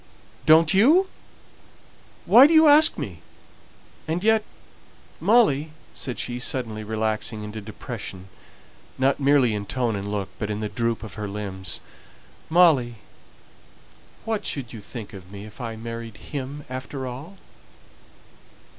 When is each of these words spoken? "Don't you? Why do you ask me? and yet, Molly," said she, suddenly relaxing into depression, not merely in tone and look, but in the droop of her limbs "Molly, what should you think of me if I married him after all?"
"Don't 0.47 0.73
you? 0.73 1.09
Why 2.25 2.47
do 2.47 2.55
you 2.55 2.67
ask 2.67 2.97
me? 2.97 3.21
and 4.07 4.23
yet, 4.23 4.43
Molly," 5.19 5.73
said 5.93 6.17
she, 6.17 6.39
suddenly 6.39 6.83
relaxing 6.83 7.43
into 7.43 7.61
depression, 7.61 8.27
not 8.97 9.19
merely 9.19 9.53
in 9.53 9.67
tone 9.67 9.95
and 9.95 10.11
look, 10.11 10.29
but 10.39 10.49
in 10.49 10.59
the 10.59 10.69
droop 10.69 11.03
of 11.03 11.13
her 11.21 11.27
limbs 11.27 11.81
"Molly, 12.49 12.95
what 14.25 14.43
should 14.43 14.73
you 14.73 14.79
think 14.81 15.13
of 15.13 15.31
me 15.31 15.45
if 15.45 15.61
I 15.61 15.75
married 15.75 16.17
him 16.17 16.65
after 16.67 17.05
all?" 17.05 17.37